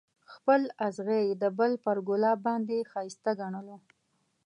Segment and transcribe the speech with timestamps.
[0.33, 3.77] خپل اغزی یې د بل پر ګلاب باندې ښایسته ګڼلو.